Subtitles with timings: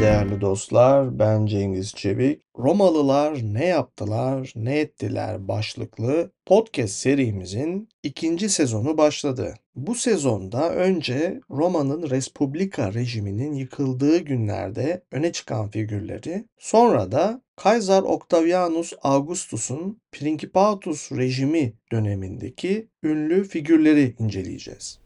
[0.00, 2.40] Değerli dostlar, ben Cengiz Çevik.
[2.58, 9.54] Romalılar ne yaptılar, ne ettiler başlıklı podcast serimizin ikinci sezonu başladı.
[9.76, 18.92] Bu sezonda önce Roma'nın Respublika rejiminin yıkıldığı günlerde öne çıkan figürleri, sonra da Kaiser Octavianus
[19.02, 24.98] Augustus'un Principatus rejimi dönemindeki ünlü figürleri inceleyeceğiz.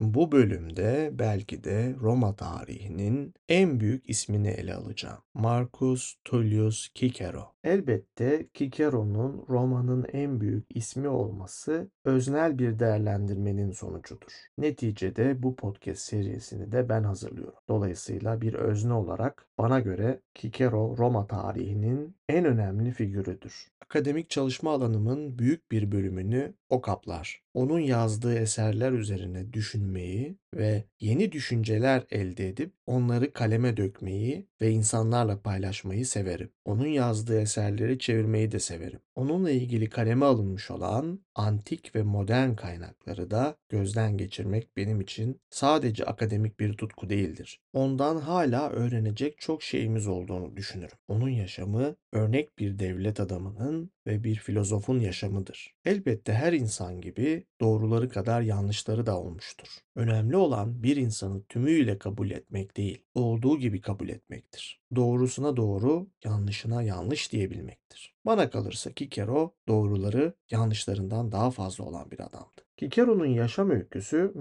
[0.00, 5.18] Bu bölümde belki de Roma tarihinin en büyük ismini ele alacağım.
[5.34, 7.52] Marcus Tullius Cicero.
[7.64, 14.32] Elbette Cicero'nun Roma'nın en büyük ismi olması öznel bir değerlendirmenin sonucudur.
[14.58, 17.58] Neticede bu podcast serisini de ben hazırlıyorum.
[17.68, 23.68] Dolayısıyla bir özne olarak bana göre Cicero Roma tarihinin en önemli figürüdür.
[23.80, 27.42] Akademik çalışma alanımın büyük bir bölümünü o kaplar.
[27.54, 29.52] Onun yazdığı eserler üzerine
[29.86, 36.50] düşünmeyi ve yeni düşünceler elde edip onları kaleme dökmeyi ve insanlarla paylaşmayı severim.
[36.64, 39.00] Onun yazdığı eserleri çevirmeyi de severim.
[39.14, 46.04] Onunla ilgili kaleme alınmış olan antik ve modern kaynakları da gözden geçirmek benim için sadece
[46.04, 47.60] akademik bir tutku değildir.
[47.72, 50.98] Ondan hala öğrenecek çok şeyimiz olduğunu düşünürüm.
[51.08, 55.74] Onun yaşamı örnek bir devlet adamının ve bir filozofun yaşamıdır.
[55.84, 59.68] Elbette her insan gibi doğruları kadar yanlışları da olmuştur.
[59.94, 64.80] Önemli olan bir insanı tümüyle kabul etmek değil, olduğu gibi kabul etmektir.
[64.96, 68.14] Doğrusuna doğru, yanlışına yanlış diyebilmektir.
[68.26, 72.66] Bana kalırsa Kikero doğruları yanlışlarından daha fazla olan bir adamdı.
[72.76, 74.32] Kikero'nun yaşam öyküsü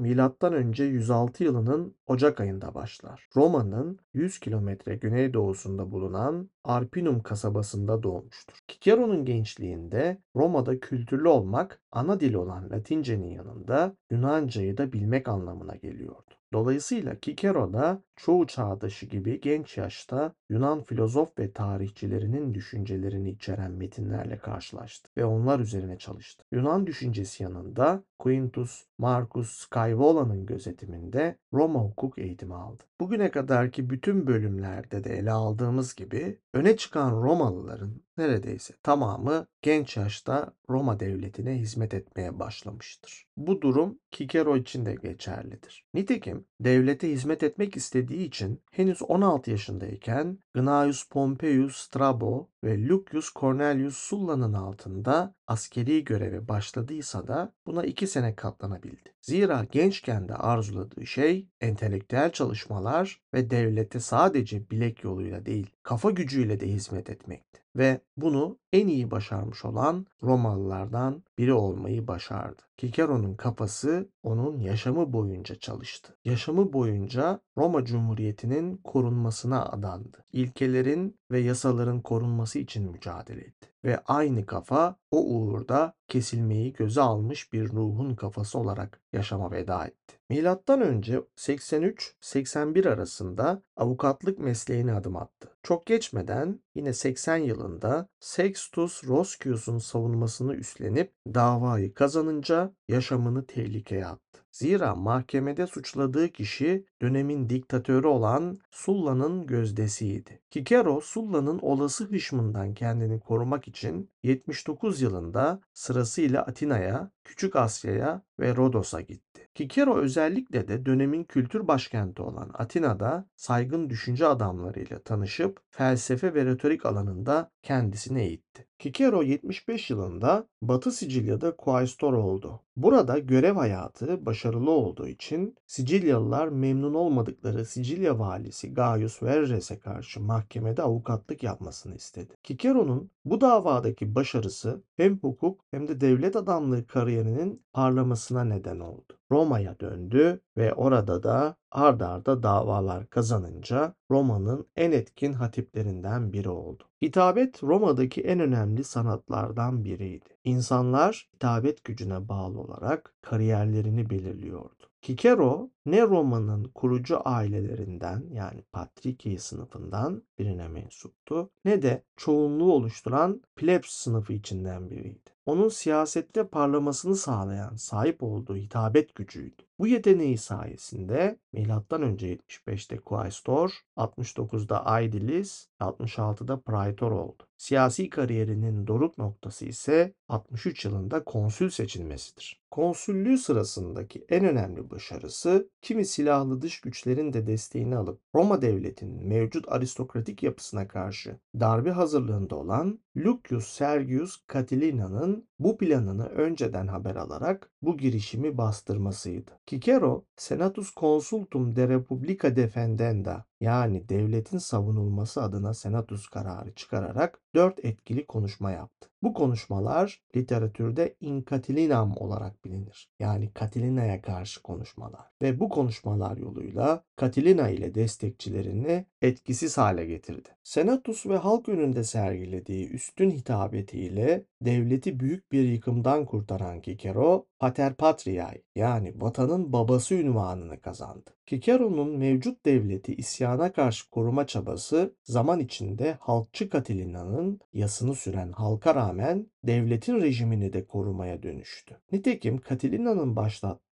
[0.54, 3.30] önce 106 yılının Ocak ayında başlar.
[3.36, 8.58] Roma'nın 100 kilometre güneydoğusunda bulunan Arpinum kasabasında doğmuştur.
[8.68, 16.36] Kikero'nun gençliğinde Roma'da kültürlü olmak ana dil olan Latince'nin yanında Yunanca'yı da bilmek anlamına geliyordu.
[16.54, 24.38] Dolayısıyla Kikero da çoğu çağdaşı gibi genç yaşta Yunan filozof ve tarihçilerinin düşüncelerini içeren metinlerle
[24.38, 26.44] karşılaştı ve onlar üzerine çalıştı.
[26.52, 32.84] Yunan düşüncesi yanında Quintus Marcus Scaevola'nın gözetiminde Roma hukuk eğitimi aldı.
[33.02, 40.54] Bugüne kadarki bütün bölümlerde de ele aldığımız gibi öne çıkan Romalıların neredeyse tamamı genç yaşta
[40.70, 43.28] Roma devletine hizmet etmeye başlamıştır.
[43.38, 45.86] Bu durum Kikero için de geçerlidir.
[45.94, 53.98] Nitekim devlete hizmet etmek istediği için henüz 16 yaşındayken Gnaeus Pompeius Strabo ve Lucius Cornelius
[53.98, 59.14] Sulla'nın altında askeri göreve başladıysa da buna iki sene katlanabildi.
[59.22, 66.60] Zira gençken de arzuladığı şey entelektüel çalışmalar ve devlete sadece bilek yoluyla değil kafa gücüyle
[66.60, 72.62] de hizmet etmekti ve bunu en iyi başarmış olan Romalılardan biri olmayı başardı.
[72.78, 76.18] Kikero'nun kafası onun yaşamı boyunca çalıştı.
[76.26, 80.24] Yaşamı boyunca Roma Cumhuriyeti'nin korunmasına adandı.
[80.34, 83.68] İlkelerin ve yasaların korunması için mücadele etti.
[83.84, 90.16] Ve aynı kafa o uğurda kesilmeyi göze almış bir ruhun kafası olarak yaşama veda etti.
[90.30, 95.52] Milattan önce 83-81 arasında avukatlık mesleğine adım attı.
[95.64, 104.25] Çok geçmeden yine 80 yılında Sextus Roscius'un savunmasını üstlenip davayı kazanınca yaşamını tehlikeye attı.
[104.52, 110.42] Zira mahkemede suçladığı kişi dönemin diktatörü olan Sulla'nın gözdesiydi.
[110.52, 119.02] Kikero Sulla'nın olası hışmından kendini korumak için 79 yılında sırasıyla Atina'ya, Küçük Asya'ya ve Rodos'a
[119.02, 119.48] gitti.
[119.56, 126.86] Kikero özellikle de dönemin kültür başkenti olan Atina'da saygın düşünce adamlarıyla tanışıp felsefe ve retorik
[126.86, 128.68] alanında kendisini eğitti.
[128.80, 132.62] Kikero 75 yılında Batı Sicilya'da kuaystor oldu.
[132.78, 140.82] Burada görev hayatı başarılı olduğu için Sicilyalılar memnun olmadıkları Sicilya valisi Gaius Verres'e karşı mahkemede
[140.82, 142.34] avukatlık yapmasını istedi.
[142.44, 149.14] Kikero'nun bu davadaki başarısı hem hukuk hem de devlet adamlığı kariyerinin parlamasına neden oldu.
[149.32, 156.84] Roma'ya döndü ve orada da ard arda davalar kazanınca Roma'nın en etkin hatiplerinden biri oldu.
[157.02, 160.35] Hitabet Roma'daki en önemli sanatlardan biriydi.
[160.46, 164.90] İnsanlar hitabet gücüne bağlı olarak kariyerlerini belirliyordu.
[165.02, 173.90] Kikero ne Roma'nın kurucu ailelerinden yani Patrikiae sınıfından birine mensuptu ne de çoğunluğu oluşturan plebs
[173.90, 175.36] sınıfı içinden biriydi.
[175.46, 179.64] Onun siyasette parlamasını sağlayan sahip olduğu hitabet gücüydü.
[179.80, 181.64] Bu yeteneği sayesinde M.Ö.
[181.64, 187.44] 75'te Quaestor, 69'da Aedilis, 66'da Praetor oldu.
[187.58, 192.65] Siyasi kariyerinin doruk noktası ise 63 yılında konsül seçilmesidir.
[192.72, 199.72] Konsüllüğü sırasındaki en önemli başarısı kimi silahlı dış güçlerin de desteğini alıp Roma devletinin mevcut
[199.72, 207.98] aristokratik yapısına karşı darbe hazırlığında olan Lucius Sergius Catilina'nın bu planını önceden haber alarak bu
[207.98, 209.52] girişimi bastırmasıydı.
[209.68, 218.26] Cicero, Senatus Consultum de Republica Defendenda yani devletin savunulması adına senatus kararı çıkararak dört etkili
[218.26, 219.10] konuşma yaptı.
[219.24, 223.10] Bu konuşmalar literatürde inkatilinam olarak bilinir.
[223.20, 225.26] Yani Katilina'ya karşı konuşmalar.
[225.42, 230.50] Ve bu konuşmalar yoluyla Katilina ile destekçilerini etkisiz hale getirdi.
[230.64, 238.62] Senatus ve halk önünde sergilediği üstün hitabetiyle devleti büyük bir yıkımdan kurtaran Kikero, Pater Patriae
[238.76, 241.35] yani vatanın babası ünvanını kazandı.
[241.46, 249.48] Kikero'nun mevcut devleti isyana karşı koruma çabası zaman içinde halkçı Katilina'nın yasını süren halka rağmen
[249.64, 251.98] devletin rejimini de korumaya dönüştü.
[252.12, 253.85] Nitekim Katilina'nın başlattığı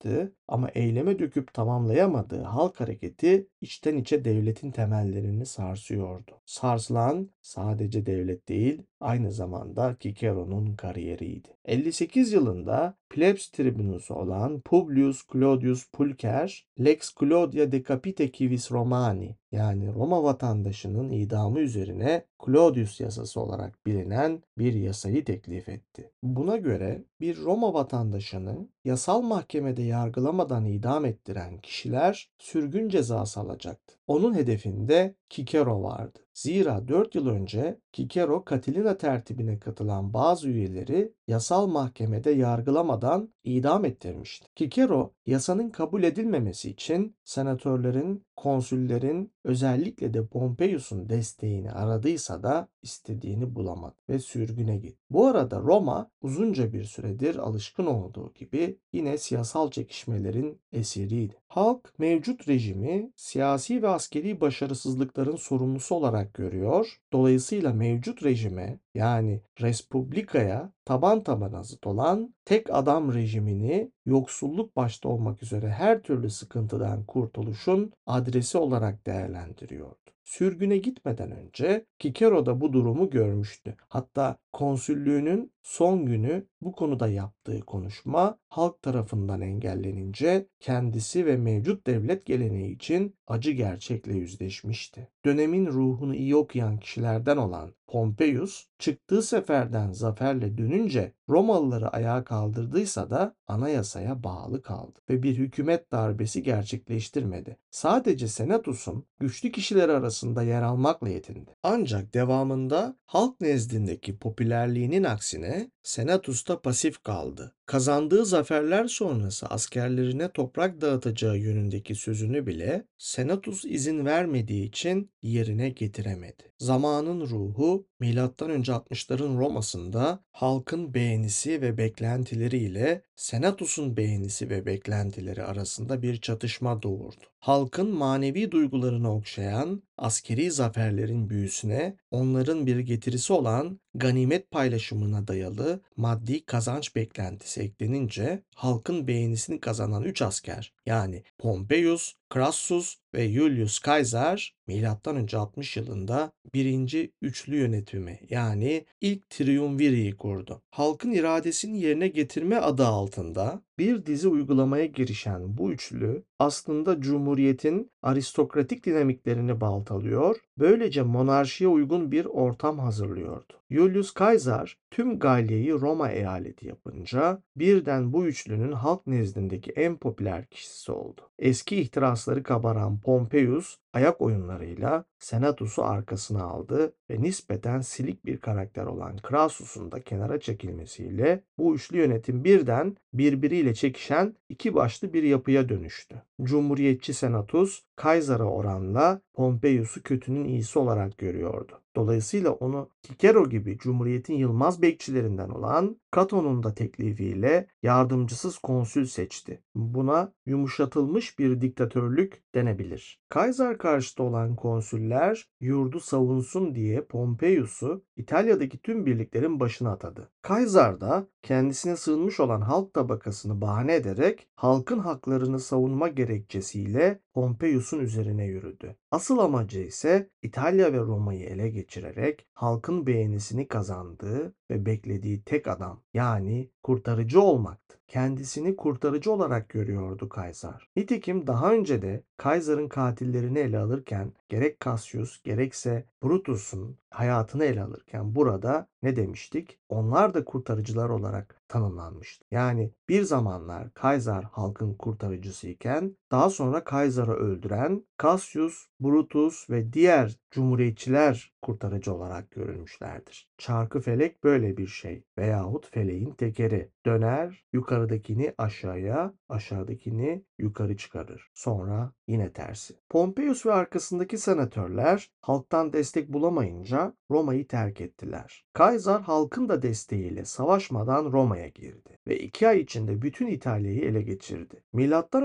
[0.49, 6.31] ama eyleme döküp tamamlayamadığı halk hareketi içten içe devletin temellerini sarsıyordu.
[6.46, 11.49] Sarsılan sadece devlet değil, aynı zamanda Cikero'nun kariyeriydi.
[11.64, 20.22] 58 yılında plebs tribunusu olan Publius Claudius Pulcher, Lex Claudia Decapite Civis Romani yani Roma
[20.22, 26.10] vatandaşının idamı üzerine Claudius yasası olarak bilinen bir yasayı teklif etti.
[26.22, 33.94] Buna göre bir Roma vatandaşını yasal mahkemede yargılamadan idam ettiren kişiler sürgün cezası alacaktı.
[34.06, 36.18] Onun hedefinde Kikero vardı.
[36.34, 44.46] Zira 4 yıl önce Kikero Katilina tertibine katılan bazı üyeleri yasal mahkemede yargılamadan idam ettirmişti.
[44.55, 53.94] Kikero yasanın kabul edilmemesi için senatörlerin, konsüllerin özellikle de Pompeius'un desteğini aradıysa da istediğini bulamadı
[54.08, 54.99] ve sürgüne gitti.
[55.11, 61.34] Bu arada Roma uzunca bir süredir alışkın olduğu gibi yine siyasal çekişmelerin esiriydi.
[61.52, 66.96] Halk mevcut rejimi siyasi ve askeri başarısızlıkların sorumlusu olarak görüyor.
[67.12, 75.43] Dolayısıyla mevcut rejime yani Respublika'ya taban tabana zıt olan tek adam rejimini yoksulluk başta olmak
[75.43, 80.02] üzere her türlü sıkıntıdan kurtuluşun adresi olarak değerlendiriyordu.
[80.25, 83.76] Sürgüne gitmeden önce Kikero da bu durumu görmüştü.
[83.88, 92.26] Hatta konsüllüğünün son günü bu konuda yaptığı konuşma halk tarafından engellenince kendisi ve mevcut devlet
[92.26, 95.08] geleneği için acı gerçekle yüzleşmişti.
[95.24, 103.34] Dönemin ruhunu iyi okuyan kişilerden olan Pompeius çıktığı seferden zaferle dönünce Romalıları ayağa kaldırdıysa da
[103.46, 107.56] anayasaya bağlı kaldı ve bir hükümet darbesi gerçekleştirmedi.
[107.70, 111.56] Sadece Senatus'un güçlü kişiler arasında yer almakla yetindi.
[111.62, 115.51] Ancak devamında halk nezdindeki popülerliğinin aksine
[115.82, 117.54] Senatus'ta pasif kaldı.
[117.72, 126.52] Kazandığı zaferler sonrası askerlerine toprak dağıtacağı yönündeki sözünü bile Senatus izin vermediği için yerine getiremedi.
[126.58, 128.26] Zamanın ruhu M.Ö.
[128.26, 137.24] 60'ların Roma'sında halkın beğenisi ve beklentileriyle Senatus'un beğenisi ve beklentileri arasında bir çatışma doğurdu.
[137.38, 146.44] Halkın manevi duygularını okşayan askeri zaferlerin büyüsüne onların bir getirisi olan ganimet paylaşımına dayalı maddi
[146.44, 155.36] kazanç beklentisi eklenince halkın beğenisini kazanan 3 asker yani Pompeius, Crassus ve Julius Caesar M.Ö.
[155.36, 160.62] 60 yılında birinci üçlü yönetimi yani ilk triumviriyi kurdu.
[160.70, 168.86] Halkın iradesini yerine getirme adı altında bir dizi uygulamaya girişen bu üçlü aslında Cumhuriyet'in aristokratik
[168.86, 173.53] dinamiklerini baltalıyor, böylece monarşiye uygun bir ortam hazırlıyordu.
[173.70, 180.71] Julius Caesar tüm Galya'yı Roma eyaleti yapınca birden bu üçlünün halk nezdindeki en popüler kişisi
[180.93, 181.31] oldu.
[181.38, 189.16] Eski ihtirasları kabaran Pompeius ayak oyunlarıyla Senatus'u arkasına aldı ve nispeten silik bir karakter olan
[189.28, 196.22] Crassus'un da kenara çekilmesiyle bu üçlü yönetim birden birbiriyle çekişen iki başlı bir yapıya dönüştü.
[196.42, 201.82] Cumhuriyetçi Senatus, Kaysar'a oranla Pompeius'u kötünün iyisi olarak görüyordu.
[201.96, 209.62] Dolayısıyla onu Cicero gibi Cumhuriyet'in yılmaz bekçilerinden olan Cato'nun da teklifiyle yardımcısız konsül seçti.
[209.74, 213.20] Buna yumuşatılmış bir diktatörlük denebilir.
[213.28, 220.30] Kaiser karşıtı olan konsüller yurdu savunsun diye Pompeius'u İtalya'daki tüm birliklerin başına atadı.
[220.42, 228.44] Kaiser da kendisine sığınmış olan halk tabakasını bahane ederek halkın haklarını savunma gerekçesiyle Pompeius'un üzerine
[228.44, 228.96] yürüdü.
[229.10, 236.02] Asıl amacı ise İtalya ve Roma'yı ele geçirerek halkın beğenisini kazandığı ve beklediği tek adam
[236.14, 238.01] yani kurtarıcı olmaktı.
[238.12, 240.88] Kendisini kurtarıcı olarak görüyordu Kaysar.
[240.96, 248.34] Nitekim daha önce de Kaysar'ın katillerini ele alırken gerek Cassius gerekse Brutus'un hayatını ele alırken
[248.34, 249.78] burada ne demiştik?
[249.88, 252.44] Onlar da kurtarıcılar olarak tanımlanmıştı.
[252.50, 261.52] Yani bir zamanlar Kaysar halkın kurtarıcısıyken daha sonra Kaysar'ı öldüren Cassius, Brutus ve diğer cumhuriyetçiler
[261.62, 263.50] kurtarıcı olarak görülmüşlerdir.
[263.58, 271.50] Çarkı felek böyle bir şey veyahut feleğin tekeri döner yukarıdakini aşağıya aşağıdakini yukarı çıkarır.
[271.54, 272.94] Sonra yine tersi.
[273.08, 278.64] Pompeius ve arkasındaki senatörler halktan destek bulamayınca Roma'yı terk ettiler.
[278.72, 284.84] Kaysar halkın da desteğiyle savaşmadan Roma'ya girdi ve iki ay içinde bütün İtalya'yı ele geçirdi.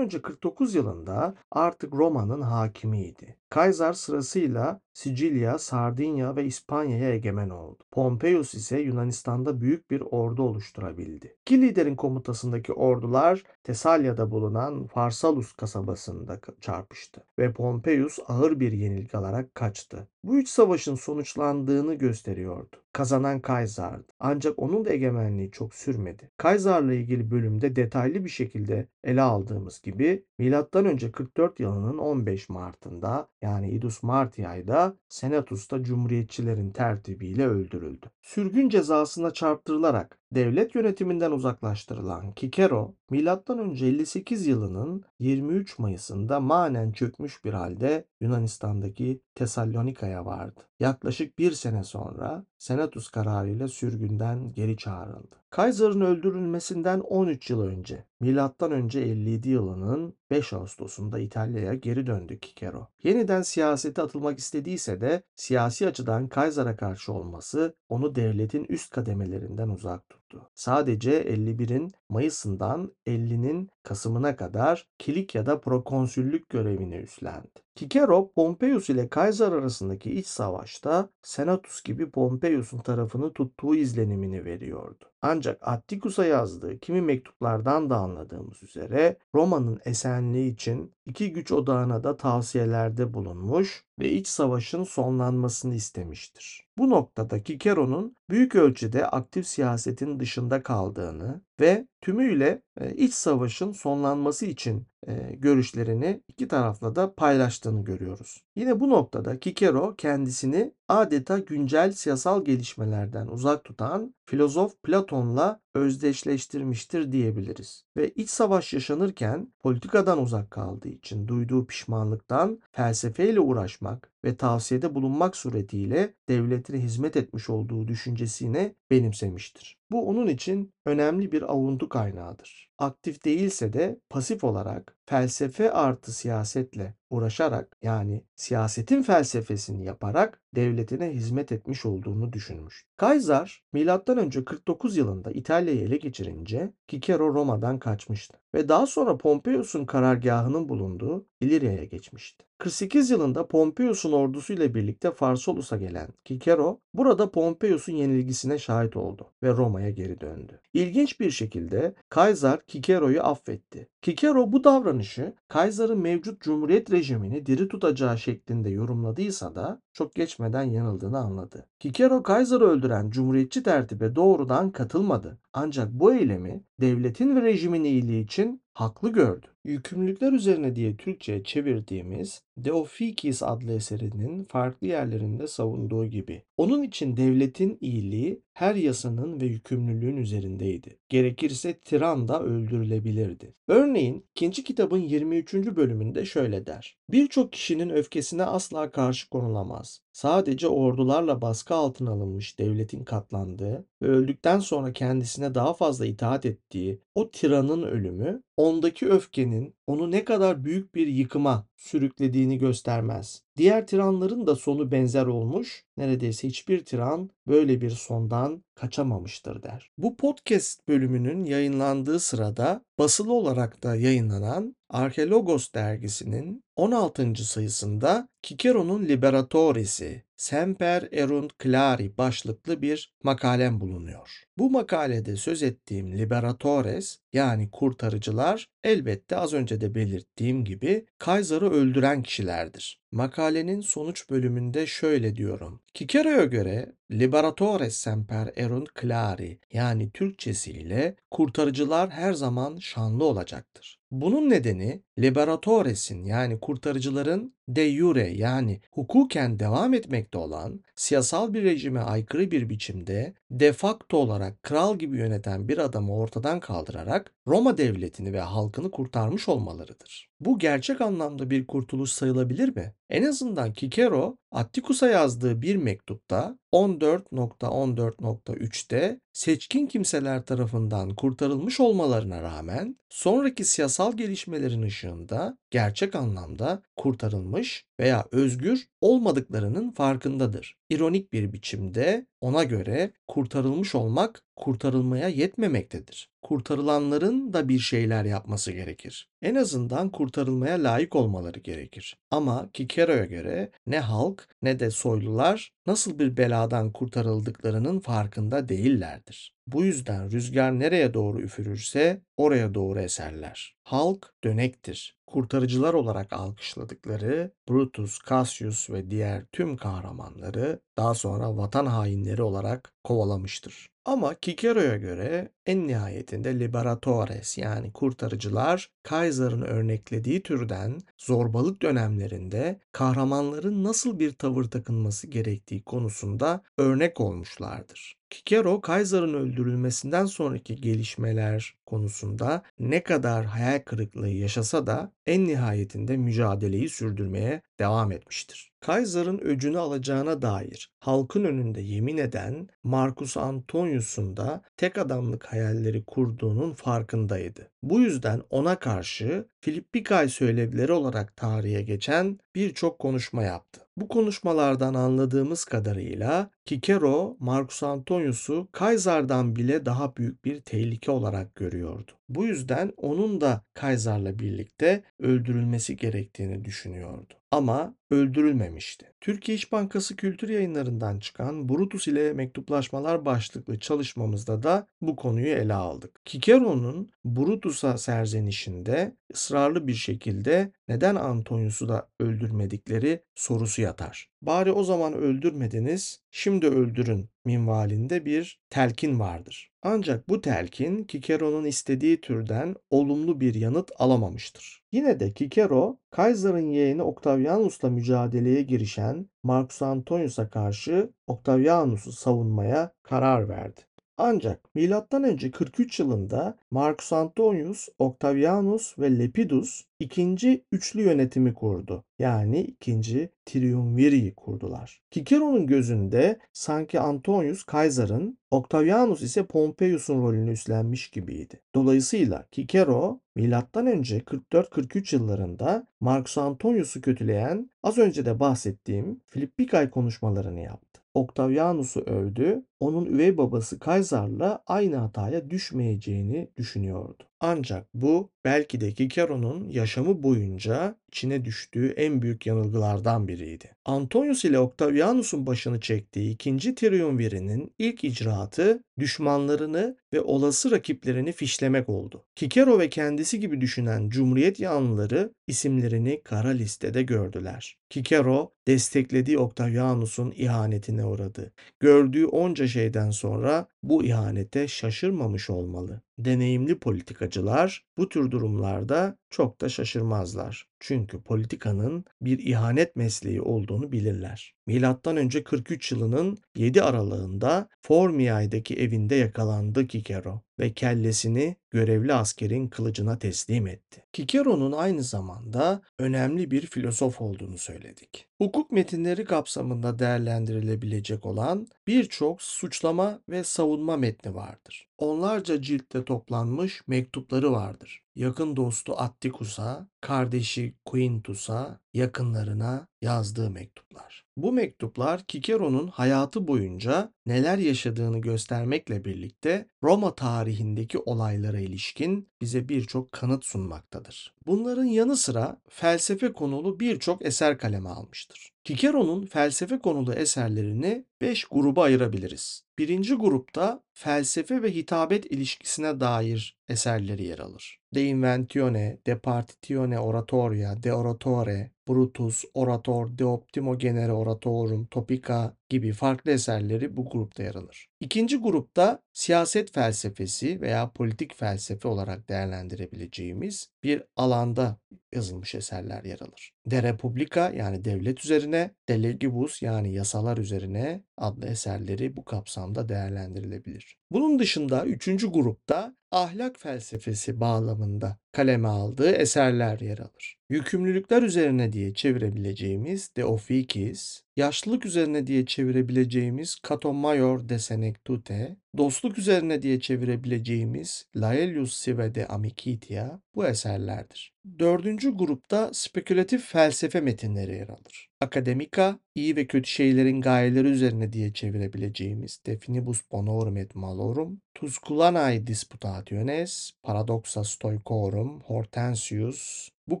[0.08, 3.37] Önce 49 yılında artık Roma'nın hakimiydi.
[3.50, 7.84] Kaysar sırasıyla Sicilya, Sardinya ve İspanya'ya egemen oldu.
[7.90, 11.36] Pompeius ise Yunanistan'da büyük bir ordu oluşturabildi.
[11.42, 19.54] İki liderin komutasındaki ordular Tesalya'da bulunan Farsalus kasabasında çarpıştı ve Pompeius ağır bir yenilgi alarak
[19.54, 20.08] kaçtı.
[20.24, 22.76] Bu üç savaşın sonuçlandığını gösteriyordu.
[22.92, 24.12] Kazanan Kaysar'dı.
[24.20, 26.30] Ancak onun da egemenliği çok sürmedi.
[26.36, 31.12] Kaysar'la ilgili bölümde detaylı bir şekilde ele aldığımız gibi M.Ö.
[31.12, 38.06] 44 yılının 15 Mart'ında yani Idus Martiay'da Senatus'ta Cumhuriyetçilerin tertibiyle öldürüldü.
[38.22, 43.38] Sürgün cezasına çarptırılarak devlet yönetiminden uzaklaştırılan Kikero, M.Ö.
[43.86, 50.60] 58 yılının 23 Mayıs'ında manen çökmüş bir halde Yunanistan'daki Tesalonika'ya vardı.
[50.80, 55.36] Yaklaşık bir sene sonra Senatus kararıyla sürgünden geri çağrıldı.
[55.50, 62.88] Kaiser'ın öldürülmesinden 13 yıl önce, milattan önce 57 yılının 5 Ağustos'unda İtalya'ya geri döndü Kikero.
[63.02, 70.08] Yeniden siyasete atılmak istediyse de siyasi açıdan Kaiser'a karşı olması onu devletin üst kademelerinden uzak
[70.08, 70.17] tuttu.
[70.54, 77.48] Sadece 51'in Mayıs'ından 50'nin Kasım'ına kadar Kilikya'da prokonsüllük görevini üstlendi.
[77.74, 85.04] Kikero, Pompeius ile Kaiser arasındaki iç savaşta Senatus gibi Pompeius'un tarafını tuttuğu izlenimini veriyordu.
[85.22, 92.16] Ancak Atticus'a yazdığı kimi mektuplardan da anladığımız üzere Roma'nın esenliği için iki güç odağına da
[92.16, 96.68] tavsiyelerde bulunmuş ve iç savaşın sonlanmasını istemiştir.
[96.78, 104.46] Bu noktada Kikero'nun büyük ölçüde aktif siyasetin dışında kaldığını ve tümüyle e, iç savaşın sonlanması
[104.46, 108.44] için e, görüşlerini iki tarafla da paylaştığını görüyoruz.
[108.56, 117.84] Yine bu noktada Kikero kendisini adeta güncel siyasal gelişmelerden uzak tutan filozof Platon'la özdeşleştirmiştir diyebiliriz.
[117.96, 125.36] Ve iç savaş yaşanırken politikadan uzak kaldığı için duyduğu pişmanlıktan felsefeyle uğraşmak ve tavsiyede bulunmak
[125.36, 129.77] suretiyle devletine hizmet etmiş olduğu düşüncesini benimsemiştir.
[129.90, 132.67] Bu onun için önemli bir avuntu kaynağıdır.
[132.78, 141.52] Aktif değilse de pasif olarak felsefe artı siyasetle uğraşarak yani siyasetin felsefesini yaparak devletine hizmet
[141.52, 142.86] etmiş olduğunu düşünmüş.
[142.96, 144.44] Kaiser M.Ö.
[144.44, 151.84] 49 yılında İtalya'yı ele geçirince Kikero Roma'dan kaçmıştı ve daha sonra Pompeius'un karargahının bulunduğu İlirya'ya
[151.84, 152.44] geçmişti.
[152.58, 159.90] 48 yılında Pompeius'un ordusuyla birlikte Farsalus'a gelen Kikero burada Pompeius'un yenilgisine şahit oldu ve Roma'ya
[159.90, 160.60] geri döndü.
[160.72, 163.88] İlginç bir şekilde Kaiser Kikero'yu affetti.
[164.02, 171.18] Kikero bu davranışı Kaiser'ın mevcut cumhuriyet rejimini diri tutacağı şeklinde yorumladıysa da çok geçmeden yanıldığını
[171.18, 171.66] anladı.
[171.80, 175.38] Kikero Kaiser'ı öldüren cumhuriyetçi tertibe doğrudan katılmadı.
[175.52, 179.46] Ancak bu eylemi devletin ve rejimin iyiliği için haklı gördü.
[179.64, 186.42] Yükümlülükler üzerine diye Türkçe'ye çevirdiğimiz De Officiis adlı eserinin farklı yerlerinde savunduğu gibi.
[186.56, 190.98] Onun için devletin iyiliği her yasanın ve yükümlülüğün üzerindeydi.
[191.08, 193.54] Gerekirse tiran da öldürülebilirdi.
[193.68, 195.54] Örneğin ikinci kitabın 23.
[195.54, 196.98] bölümünde şöyle der.
[197.10, 200.00] Birçok kişinin öfkesine asla karşı konulamaz.
[200.18, 207.00] Sadece ordularla baskı altına alınmış devletin katlandığı ve öldükten sonra kendisine daha fazla itaat ettiği
[207.14, 213.42] o tiranın ölümü ondaki öfkenin onu ne kadar büyük bir yıkıma sürüklediğini göstermez.
[213.56, 219.90] Diğer tiranların da sonu benzer olmuş, neredeyse hiçbir tiran böyle bir sondan kaçamamıştır der.
[219.98, 227.44] Bu podcast bölümünün yayınlandığı sırada basılı olarak da yayınlanan Arkeologos dergisinin 16.
[227.44, 234.44] sayısında Cicero'nun Liberatoresi Semper erunt clari başlıklı bir makalem bulunuyor.
[234.58, 242.22] Bu makalede söz ettiğim Liberatores yani kurtarıcılar elbette az önce de belirttiğim gibi Kaiser'ı öldüren
[242.22, 243.00] kişilerdir.
[243.12, 245.80] Makalenin sonuç bölümünde şöyle diyorum.
[245.94, 254.00] Cicero'ya göre Liberatores semper erunt clari yani Türkçesiyle kurtarıcılar her zaman şanlı olacaktır.
[254.10, 262.00] Bunun nedeni Liberatores'in yani kurtarıcıların de jure yani hukuken devam etmekte olan siyasal bir rejime
[262.00, 268.32] aykırı bir biçimde de facto olarak kral gibi yöneten bir adamı ortadan kaldırarak Roma devletini
[268.32, 270.28] ve halkını kurtarmış olmalarıdır.
[270.40, 272.94] Bu gerçek anlamda bir kurtuluş sayılabilir mi?
[273.10, 283.64] En azından Cicero Atticus'a yazdığı bir mektupta 14.14.3'te seçkin kimseler tarafından kurtarılmış olmalarına rağmen sonraki
[283.64, 290.76] siyasal gelişmelerin ışığında gerçek anlamda kurtarılmış veya özgür olmadıklarının farkındadır.
[290.90, 296.30] İronik bir biçimde ona göre kurtarılmış olmak kurtarılmaya yetmemektedir.
[296.42, 299.28] Kurtarılanların da bir şeyler yapması gerekir.
[299.42, 302.16] En azından kurtarılmaya layık olmaları gerekir.
[302.30, 309.54] Ama Cicero'ya göre ne halk ne de soylular nasıl bir beladan kurtarıldıklarının farkında değillerdir.
[309.66, 313.76] Bu yüzden rüzgar nereye doğru üfürürse oraya doğru eserler.
[313.84, 315.16] Halk dönektir.
[315.26, 323.88] Kurtarıcılar olarak alkışladıkları Brutus, Cassius ve diğer tüm kahramanları daha sonra vatan hainleri olarak kovalamıştır.
[324.08, 334.18] Ama Cicero'ya göre en nihayetinde liberatores yani kurtarıcılar Kaiser'ın örneklediği türden zorbalık dönemlerinde kahramanların nasıl
[334.18, 338.17] bir tavır takınması gerektiği konusunda örnek olmuşlardır.
[338.30, 346.88] Cicero, Kaiser'ın öldürülmesinden sonraki gelişmeler konusunda ne kadar hayal kırıklığı yaşasa da en nihayetinde mücadeleyi
[346.88, 348.72] sürdürmeye devam etmiştir.
[348.80, 356.72] Kaiser'ın öcünü alacağına dair halkın önünde yemin eden Marcus Antonius'un da tek adamlık hayalleri kurduğunun
[356.72, 357.70] farkındaydı.
[357.82, 363.80] Bu yüzden ona karşı Filippikay söylevleri olarak tarihe geçen birçok konuşma yaptı.
[363.96, 372.12] Bu konuşmalardan anladığımız kadarıyla Cicero, Marcus Antonius'u Kaysar'dan bile daha büyük bir tehlike olarak görüyordu.
[372.28, 377.34] Bu yüzden onun da Kaysar'la birlikte öldürülmesi gerektiğini düşünüyordu.
[377.50, 379.12] Ama öldürülmemişti.
[379.20, 385.74] Türkiye İş Bankası Kültür Yayınlarından çıkan Brutus ile Mektuplaşmalar başlıklı çalışmamızda da bu konuyu ele
[385.74, 386.20] aldık.
[386.24, 394.30] Cicero'nun Brutus'a serzenişinde ısrarlı bir şekilde neden Antonius'u da öldürmedikleri sorusu yatar.
[394.42, 399.70] Bari o zaman öldürmediniz, şimdi öldürün minvalinde bir telkin vardır.
[399.82, 404.82] Ancak bu telkin Cicero'nun istediği türden olumlu bir yanıt alamamıştır.
[404.92, 413.80] Yine de Cicero, Kaiser'ın yeğeni Octavianus'la mücadeleye girişen Marcus Antonius'a karşı Octavianus'u savunmaya karar verdi.
[414.20, 415.50] Ancak M.Ö.
[415.50, 422.04] 43 yılında Marcus Antonius, Octavianus ve Lepidus ikinci üçlü yönetimi kurdu.
[422.18, 425.02] Yani ikinci Triumvir'i kurdular.
[425.10, 431.60] Cicero'nun gözünde sanki Antonius Kaysar'ın, Octavianus ise Pompeius'un rolünü üstlenmiş gibiydi.
[431.74, 433.48] Dolayısıyla Cicero M.Ö.
[433.48, 440.88] 44-43 yıllarında Marcus Antonius'u kötüleyen az önce de bahsettiğim Filippikay konuşmalarını yaptı.
[441.14, 447.28] Octavianus'u övdü, onun üvey babası Kaysar'la aynı hataya düşmeyeceğini düşünüyordu.
[447.40, 453.70] Ancak bu belki de Cicero'nun yaşamı boyunca içine düştüğü en büyük yanılgılardan biriydi.
[453.84, 462.24] Antonius ile Octavianus'un başını çektiği ikinci Triumvir'inin ilk icraatı düşmanlarını ve olası rakiplerini fişlemek oldu.
[462.36, 467.78] Cicero ve kendisi gibi düşünen Cumhuriyet yanlıları isimlerini kara listede gördüler.
[467.90, 471.52] Cicero desteklediği Octavianus'un ihanetine uğradı.
[471.80, 476.02] Gördüğü onca şeyden sonra bu ihanete şaşırmamış olmalı.
[476.18, 480.68] Deneyimli politikacılar bu tür durumlarda çok da şaşırmazlar.
[480.80, 484.54] Çünkü politikanın bir ihanet mesleği olduğunu bilirler.
[484.66, 493.18] Milattan önce 43 yılının 7 aralığında Formiae'deki evinde yakalandı Kikero ve kellesini görevli askerin kılıcına
[493.18, 494.04] teslim etti.
[494.12, 498.28] Kikero'nun aynı zamanda önemli bir filozof olduğunu söyledik.
[498.38, 504.87] Hukuk metinleri kapsamında değerlendirilebilecek olan birçok suçlama ve savunma metni vardır.
[504.98, 508.02] Onlarca ciltte toplanmış mektupları vardır.
[508.16, 514.24] Yakın dostu Attikus'a, kardeşi Quintus'a, yakınlarına yazdığı mektuplar.
[514.36, 523.12] Bu mektuplar Kikero'nun hayatı boyunca neler yaşadığını göstermekle birlikte Roma tarihindeki olaylara ilişkin bize birçok
[523.12, 524.34] kanıt sunmaktadır.
[524.46, 528.52] Bunların yanı sıra felsefe konulu birçok eser kaleme almıştır.
[528.68, 532.64] Kikero'nun felsefe konulu eserlerini 5 gruba ayırabiliriz.
[532.78, 537.80] Birinci grupta felsefe ve hitabet ilişkisine dair eserleri yer alır.
[537.94, 545.92] De Inventione, De Partitione Oratoria, De Oratore, Brutus, Orator, De Optimo Genere Oratorum, Topica gibi
[545.92, 547.88] farklı eserleri bu grupta yer alır.
[548.00, 554.76] İkinci grupta siyaset felsefesi veya politik felsefe olarak değerlendirebileceğimiz bir alanda
[555.12, 556.52] yazılmış eserler yer alır.
[556.66, 563.98] De Republica yani devlet üzerine, De Legibus yani yasalar üzerine adlı eserleri bu kapsamda değerlendirilebilir.
[564.10, 570.38] Bunun dışında üçüncü grupta ahlak felsefesi bağlamında kaleme aldığı eserler yer alır.
[570.50, 579.18] Yükümlülükler üzerine diye çevirebileceğimiz De Officis, yaşlılık üzerine diye çevirebileceğimiz Cato Major de Senectute, dostluk
[579.18, 584.34] üzerine diye çevirebileceğimiz Laelius Sive de Amicitia bu eserlerdir.
[584.58, 588.08] Dördüncü grupta spekülatif felsefe metinleri yer alır.
[588.20, 595.46] Akademika, iyi ve kötü şeylerin gayeleri üzerine diye çevirebileceğimiz De Finibus Bonorum et Malorum, Tusculanae
[595.46, 600.00] Disputationes, Paradoxa Stoicorum, Hortensius, bu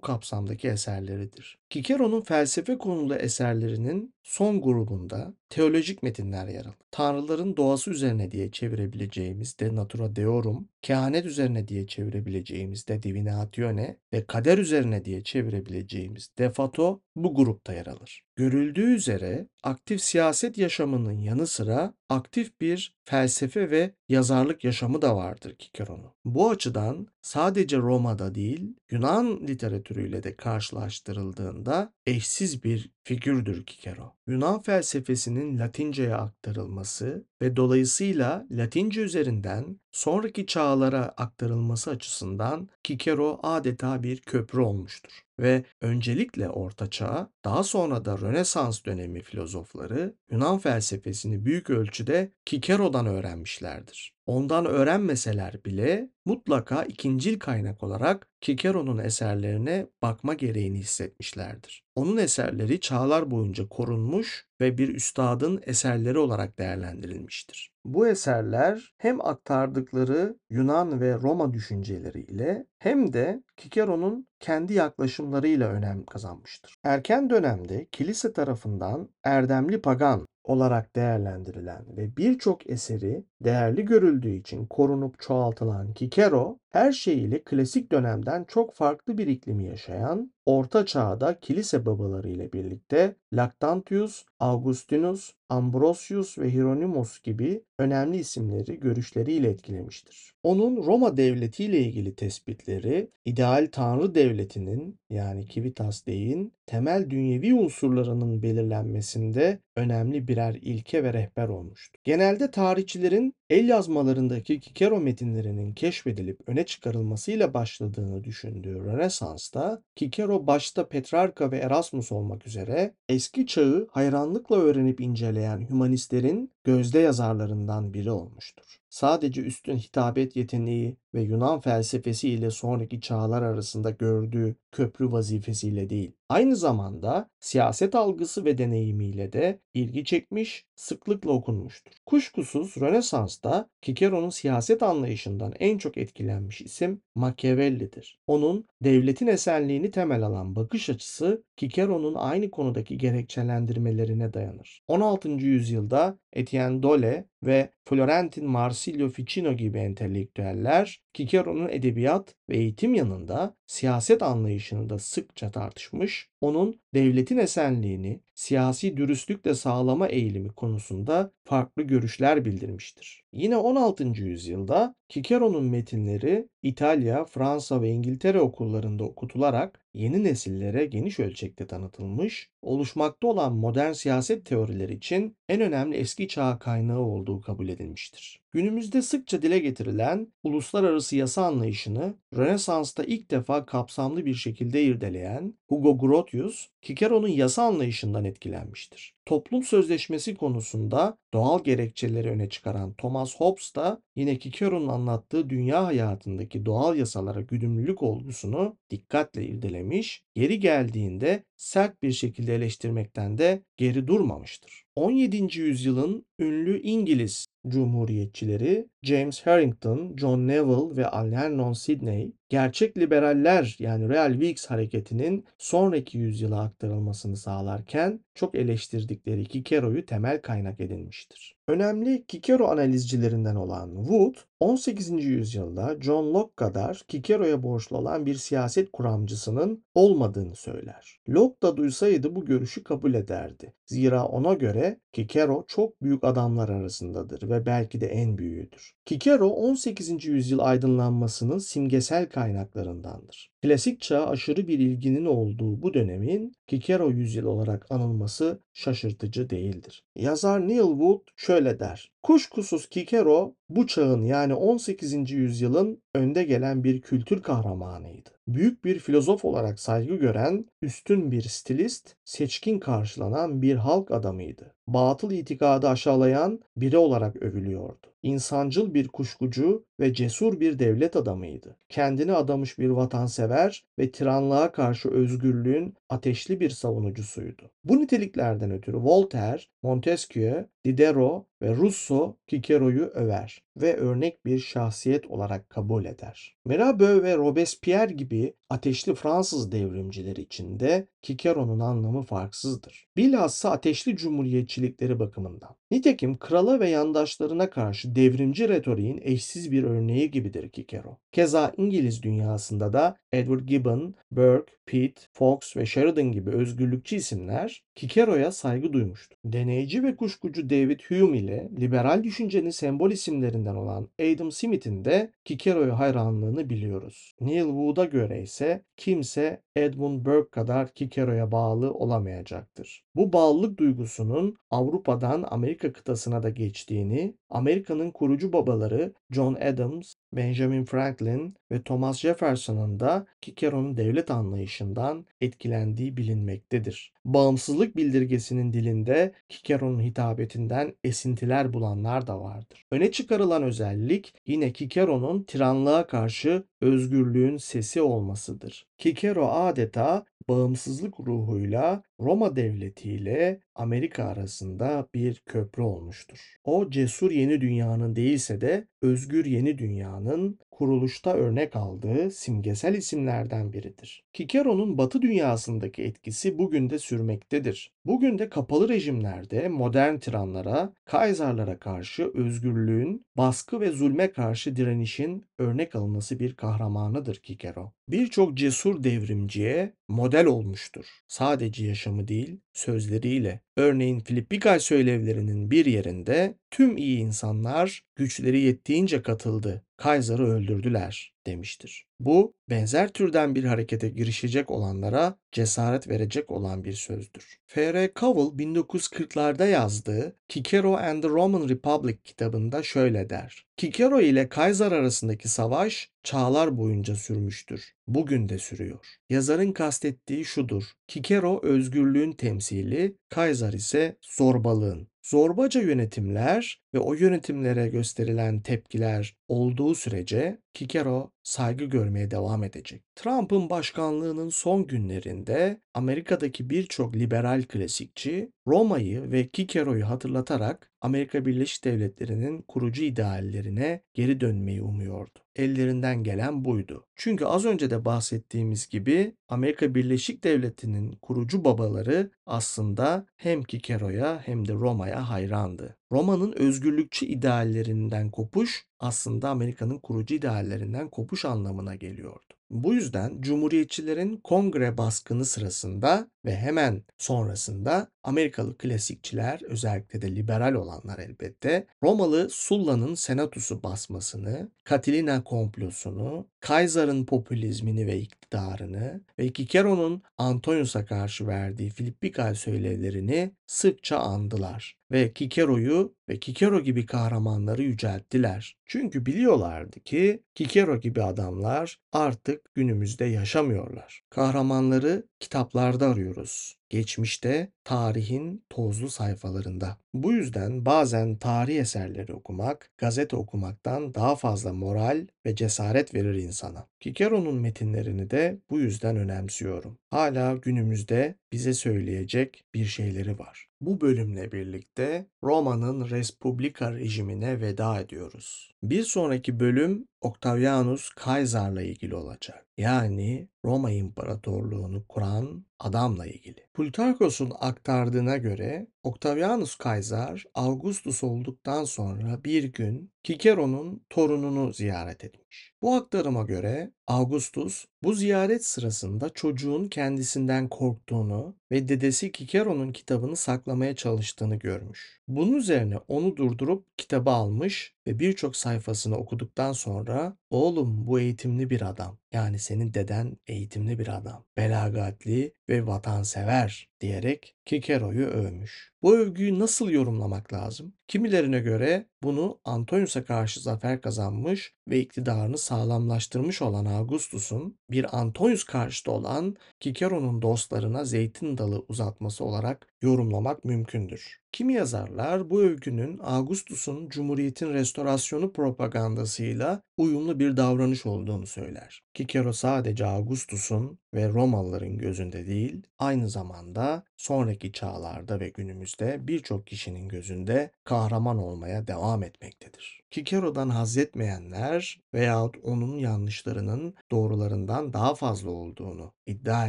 [0.00, 1.58] kapsamdaki eserleridir.
[1.70, 6.74] Kicero'nun felsefe konulu eserlerinin son grubunda teolojik metinler yer alır.
[6.90, 14.24] Tanrıların doğası üzerine diye çevirebileceğimiz De Natura Deorum, kehanet üzerine diye çevirebileceğimiz De Divinatione ve
[14.24, 18.07] kader üzerine diye çevirebileceğimiz De Fato bu grupta yer alır.
[18.36, 25.54] Görüldüğü üzere aktif siyaset yaşamının yanı sıra aktif bir felsefe ve yazarlık yaşamı da vardır
[25.58, 26.12] Kicero'nun.
[26.24, 34.12] Bu açıdan sadece Roma'da değil Yunan literatürüyle de karşılaştırıldığında eşsiz bir figürdür Kikero.
[34.26, 44.20] Yunan felsefesinin Latince'ye aktarılması ve dolayısıyla Latince üzerinden sonraki çağlara aktarılması açısından Kikero adeta bir
[44.20, 51.70] köprü olmuştur ve öncelikle Orta Çağ, daha sonra da Rönesans dönemi filozofları Yunan felsefesini büyük
[51.70, 54.17] ölçüde Kikero'dan öğrenmişlerdir.
[54.28, 61.84] Ondan öğrenmeseler bile mutlaka ikincil kaynak olarak Kikero'nun eserlerine bakma gereğini hissetmişlerdir.
[61.94, 67.72] Onun eserleri çağlar boyunca korunmuş ve bir üstadın eserleri olarak değerlendirilmiştir.
[67.84, 76.74] Bu eserler hem aktardıkları Yunan ve Roma düşünceleriyle hem de Kikero'nun kendi yaklaşımlarıyla önem kazanmıştır.
[76.84, 85.20] Erken dönemde kilise tarafından erdemli pagan olarak değerlendirilen ve birçok eseri değerli görüldüğü için korunup
[85.20, 92.28] çoğaltılan Kikero, her şeyiyle klasik dönemden çok farklı bir iklimi yaşayan, Orta Çağ'da kilise babaları
[92.28, 100.32] ile birlikte Lactantius, Augustinus, Ambrosius ve Hieronymus gibi önemli isimleri görüşleriyle etkilemiştir.
[100.42, 108.42] Onun Roma devleti ile ilgili tespitleri ideal tanrı devletinin yani Civitas Dei'nin temel dünyevi unsurlarının
[108.42, 112.00] belirlenmesinde önemli birer ilke ve rehber olmuştur.
[112.04, 121.50] Genelde tarihçilerin el yazmalarındaki Kikero metinlerinin keşfedilip öne çıkarılmasıyla başladığını düşündüğü Rönesans'ta Kikero başta Petrarka
[121.50, 128.80] ve Erasmus olmak üzere eski çağı hayranlıkla öğrenip inceleyen hümanistlerin gözde yazarlarından biri olmuştur.
[128.90, 136.12] Sadece üstün hitabet yeteneği ve Yunan felsefesi ile sonraki çağlar arasında gördüğü köprü vazifesiyle değil,
[136.28, 141.92] aynı zamanda siyaset algısı ve deneyimiyle de ilgi çekmiş, sıklıkla okunmuştur.
[142.06, 148.18] Kuşkusuz Rönesans'ta Cicero'nun siyaset anlayışından en çok etkilenmiş isim Machiavelli'dir.
[148.26, 154.82] Onun devletin esenliğini temel alan bakış açısı Cicero'nun aynı konudaki gerekçelendirmelerine dayanır.
[154.88, 155.28] 16.
[155.28, 164.22] yüzyılda Etienne Dole ve Florentin Marsilio Ficino gibi entelektüeller Cicero'nun edebiyat ve eğitim yanında siyaset
[164.22, 173.24] anlayışını da sıkça tartışmış, onun devletin esenliğini siyasi dürüstlükle sağlama eğilimi konusunda farklı görüşler bildirmiştir.
[173.32, 174.04] Yine 16.
[174.04, 183.26] yüzyılda Cicero'nun metinleri İtalya, Fransa ve İngiltere okullarında okutularak yeni nesillere geniş ölçekte tanıtılmış, oluşmakta
[183.26, 188.40] olan modern siyaset teorileri için en önemli eski çağ kaynağı olduğu kabul edilmiştir.
[188.52, 195.98] Günümüzde sıkça dile getirilen uluslararası yasa anlayışını Rönesans'ta ilk defa kapsamlı bir şekilde irdeleyen Hugo
[195.98, 199.14] Grotius, Cicero'nun yasa anlayışından etkilenmiştir.
[199.26, 206.66] Toplum sözleşmesi konusunda doğal gerekçeleri öne çıkaran Thomas Hobbes da yine Cicero'nun anlattığı dünya hayatındaki
[206.66, 214.84] doğal yasalara güdümlülük olgusunu dikkatle irdelemiş, yeri geldiğinde sert bir şekilde eleştirmekten de geri durmamıştır.
[214.96, 215.60] 17.
[215.60, 224.32] yüzyılın ünlü İngiliz Cumhuriyetçileri James Harrington, John Neville ve Algernon Sidney, gerçek liberaller yani Real
[224.32, 231.57] Whigs hareketinin sonraki yüzyıla aktarılmasını sağlarken çok eleştirdikleri Cicero'yu temel kaynak edinmiştir.
[231.68, 235.24] Önemli Cicero analizcilerinden olan Wood, 18.
[235.24, 241.20] yüzyılda John Locke kadar Cicero'ya borçlu olan bir siyaset kuramcısının olmadığını söyler.
[241.28, 243.74] Locke da duysaydı bu görüşü kabul ederdi.
[243.86, 248.94] Zira ona göre Cicero çok büyük adamlar arasındadır ve belki de en büyüğüdür.
[249.06, 250.24] Cicero 18.
[250.24, 253.50] yüzyıl aydınlanmasının simgesel kaynaklarındandır.
[253.62, 260.04] Klasik çağa aşırı bir ilginin olduğu bu dönemin Cicero yüzyıl olarak anılması şaşırtıcı değildir.
[260.16, 262.12] Yazar Neil Wood şöyle der.
[262.22, 265.30] Kuşkusuz Cicero bu çağın yani 18.
[265.30, 268.30] yüzyılın önde gelen bir kültür kahramanıydı.
[268.48, 274.74] Büyük bir filozof olarak saygı gören, üstün bir stilist, seçkin karşılanan bir halk adamıydı.
[274.88, 278.06] Batıl itikadı aşağılayan biri olarak övülüyordu.
[278.22, 281.76] İnsancıl bir kuşkucu ve cesur bir devlet adamıydı.
[281.88, 287.70] Kendini adamış bir vatansever ve tiranlığa karşı özgürlüğün ateşli bir savunucusuydu.
[287.84, 295.70] Bu niteliklerden ötürü Voltaire, Montesquieu, Diderot ve Rousseau Cicero'yu över ve örnek bir şahsiyet olarak
[295.70, 296.56] kabul eder.
[296.64, 300.80] Mirabeau ve Robespierre gibi ateşli Fransız devrimcileri için
[301.22, 303.08] de Cicero'nun anlamı farksızdır.
[303.16, 305.77] Bilhassa ateşli cumhuriyetçilikleri bakımından.
[305.90, 311.18] Nitekim krala ve yandaşlarına karşı devrimci retoriğin eşsiz bir örneği gibidir Cicero.
[311.32, 318.52] Keza İngiliz dünyasında da Edward Gibbon, Burke, Pitt, Fox ve Sheridan gibi özgürlükçü isimler Cicero'ya
[318.52, 319.36] saygı duymuştur.
[319.44, 325.98] Deneyci ve kuşkucu David Hume ile liberal düşüncenin sembol isimlerinden olan Adam Smith'in de Cicero'ya
[325.98, 327.34] hayranlığını biliyoruz.
[327.40, 333.04] Neil Wood'a göre ise kimse Edmund Burke kadar Cicero'ya bağlı olamayacaktır.
[333.14, 341.56] Bu bağlılık duygusunun Avrupa'dan Amerika kıtasına da geçtiğini, Amerika'nın kurucu babaları John Adams, Benjamin Franklin
[341.72, 347.12] ve Thomas Jefferson'ın da Cicero'nun devlet anlayışından etkilendiği bilinmektedir.
[347.28, 352.84] Bağımsızlık bildirgesinin dilinde Cicero'nun hitabetinden esintiler bulanlar da vardır.
[352.90, 358.86] Öne çıkarılan özellik yine Cicero'nun tiranlığa karşı özgürlüğün sesi olmasıdır.
[358.98, 366.56] Cicero adeta bağımsızlık ruhuyla Roma devleti ile Amerika arasında bir köprü olmuştur.
[366.64, 374.24] O cesur yeni dünyanın değilse de özgür yeni dünyanın kuruluşta örnek aldığı simgesel isimlerden biridir.
[374.32, 377.92] Cicero'nun Batı dünyasındaki etkisi bugün de sürmektedir.
[378.04, 385.94] Bugün de kapalı rejimlerde modern tiranlara, Kaiserlara karşı özgürlüğün, baskı ve zulme karşı direnişin örnek
[385.94, 387.92] alınması bir kahramanıdır Cicero.
[388.08, 391.06] Birçok cesur devrimciye model olmuştur.
[391.26, 393.60] Sadece yaşamı değil, sözleriyle.
[393.76, 399.84] Örneğin Filipikal söylevlerinin bir yerinde tüm iyi insanlar güçleri yettiğince katıldı.
[399.96, 402.06] Kaiser'ı öldürdüler demiştir.
[402.20, 407.58] Bu benzer türden bir harekete girişecek olanlara cesaret verecek olan bir sözdür.
[407.66, 408.10] F.R.
[408.16, 413.66] Cowell 1940'larda yazdığı Cicero and the Roman Republic kitabında şöyle der.
[413.76, 417.94] Cicero ile Kaiser arasındaki savaş çağlar boyunca sürmüştür.
[418.06, 419.06] Bugün de sürüyor.
[419.30, 420.84] Yazarın kastettiği şudur.
[421.08, 425.08] Cicero özgürlüğün temsili, Kaiser ise zorbalığın.
[425.22, 433.02] Zorbaca yönetimler ve o yönetimlere gösterilen tepkiler olduğu sürece Cicero saygı görmeye devam edecek.
[433.16, 442.62] Trump'ın başkanlığının son günlerinde Amerika'daki birçok liberal klasikçi Roma'yı ve Cicero'yu hatırlatarak Amerika Birleşik Devletleri'nin
[442.62, 445.38] kurucu ideallerine geri dönmeyi umuyordu.
[445.56, 447.06] Ellerinden gelen buydu.
[447.16, 454.68] Çünkü az önce de bahsettiğimiz gibi Amerika Birleşik Devleti'nin kurucu babaları aslında hem Cicero'ya hem
[454.68, 455.96] de Roma'ya hayrandı.
[456.12, 462.58] Roma'nın özgürlükçü ideallerinden kopuş aslında Amerika'nın kurucu ideallerinden kopuş anlamına geliyordu.
[462.70, 471.18] Bu yüzden Cumhuriyetçilerin kongre baskını sırasında ve hemen sonrasında Amerikalı klasikçiler özellikle de liberal olanlar
[471.18, 481.46] elbette Romalı Sulla'nın senatosu basmasını, Catilina komplosunu, Kaysar'ın popülizmini ve iktidarını ve Cicero'nun Antonius'a karşı
[481.46, 488.76] verdiği Filippikal söylevlerini sıkça andılar ve Cicero'yu ve Cicero gibi kahramanları yücelttiler.
[488.86, 494.22] Çünkü biliyorlardı ki Cicero gibi adamlar artık günümüzde yaşamıyorlar.
[494.30, 496.77] Kahramanları kitaplarda arıyoruz.
[496.90, 499.96] Geçmişte tarihin tozlu sayfalarında.
[500.14, 506.86] Bu yüzden bazen tarih eserleri okumak, gazete okumaktan daha fazla moral ve cesaret verir insana.
[507.00, 509.98] Cicero'nun metinlerini de bu yüzden önemsiyorum.
[510.10, 513.68] Hala günümüzde bize söyleyecek bir şeyleri var.
[513.80, 518.70] Bu bölümle birlikte Roma'nın Respublika rejimine veda ediyoruz.
[518.82, 522.66] Bir sonraki bölüm Octavianus Kaysar'la ilgili olacak.
[522.76, 526.66] Yani Roma İmparatorluğunu kuran adamla ilgili.
[526.74, 535.72] Plutarkos'un aktardığına göre Octavianus Kaysar Augustus olduktan sonra bir gün Cicero'nun torununu ziyaret etmiş.
[535.82, 543.96] Bu aktarıma göre Augustus bu ziyaret sırasında çocuğun kendisinden korktuğunu ve dedesi Cicero'nun kitabını saklamaya
[543.96, 545.20] çalıştığını görmüş.
[545.28, 551.82] Bunun üzerine onu durdurup kitabı almış ve birçok sayfasını okuduktan sonra oğlum bu eğitimli bir
[551.82, 552.18] adam.
[552.32, 554.44] Yani senin deden eğitimli bir adam.
[554.56, 558.92] Belagatli ve vatansever diyerek Cicero'yu övmüş.
[559.02, 560.92] Bu övgüyü nasıl yorumlamak lazım?
[561.08, 569.12] Kimilerine göre bunu Antonius'a karşı zafer kazanmış ve iktidarını sağlamlaştırmış olan Augustus'un bir Antonius karşıtı
[569.12, 574.40] olan Cicero'nun dostlarına zeytin dalı uzatması olarak yorumlamak mümkündür.
[574.52, 582.02] Kimi yazarlar bu övgünün Augustus'un Cumhuriyet'in restorasyonu propagandasıyla uyumlu bir davranış olduğunu söyler.
[582.14, 590.08] Cicero sadece Augustus'un ve Romalıların gözünde değil, aynı zamanda sonraki çağlarda ve günümüzde birçok kişinin
[590.08, 593.02] gözünde kahraman olmaya devam etmektedir.
[593.10, 599.68] Cicero'dan haz etmeyenler veyahut onun yanlışlarının doğrularından daha fazla olduğunu iddia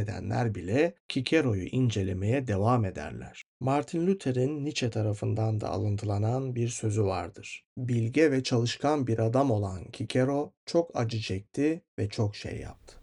[0.00, 3.44] edenler bile Cicero'yu incelemeye devam ederler.
[3.60, 7.64] Martin Luther'in Nietzsche tarafından da alıntılanan bir sözü vardır.
[7.76, 12.96] Bilge ve çalışkan bir adam olan Cicero çok acı çekti ve çok şey yaptı.